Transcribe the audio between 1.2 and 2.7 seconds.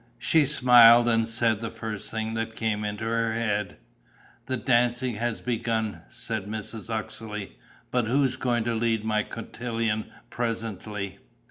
said the first thing that